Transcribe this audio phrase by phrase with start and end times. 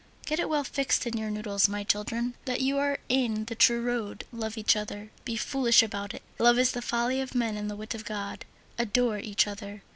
[0.25, 3.83] Get it well fixed in your noddles, my children, that you are in the true
[3.83, 4.25] road.
[4.31, 5.11] Love each other.
[5.25, 6.23] Be foolish about it.
[6.39, 8.43] Love is the folly of men and the wit of God.
[8.79, 9.83] Adore each other.